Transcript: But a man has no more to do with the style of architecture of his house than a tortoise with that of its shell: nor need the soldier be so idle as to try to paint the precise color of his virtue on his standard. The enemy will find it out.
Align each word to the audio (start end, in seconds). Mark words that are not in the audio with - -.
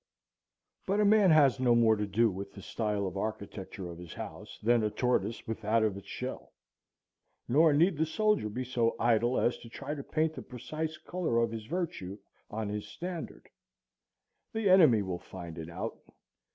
But 0.87 0.99
a 0.99 1.05
man 1.05 1.29
has 1.29 1.59
no 1.59 1.75
more 1.75 1.95
to 1.95 2.07
do 2.07 2.31
with 2.31 2.53
the 2.53 2.61
style 2.63 3.05
of 3.05 3.15
architecture 3.17 3.87
of 3.87 3.99
his 3.99 4.15
house 4.15 4.57
than 4.63 4.81
a 4.83 4.89
tortoise 4.89 5.45
with 5.45 5.61
that 5.61 5.83
of 5.83 5.95
its 5.95 6.07
shell: 6.07 6.53
nor 7.47 7.71
need 7.71 7.99
the 7.99 8.07
soldier 8.07 8.49
be 8.49 8.63
so 8.63 8.95
idle 8.99 9.39
as 9.39 9.59
to 9.59 9.69
try 9.69 9.93
to 9.93 10.01
paint 10.03 10.33
the 10.33 10.41
precise 10.41 10.97
color 10.97 11.37
of 11.37 11.51
his 11.51 11.67
virtue 11.67 12.17
on 12.49 12.67
his 12.69 12.87
standard. 12.87 13.47
The 14.53 14.71
enemy 14.71 15.03
will 15.03 15.19
find 15.19 15.55
it 15.59 15.69
out. 15.69 15.99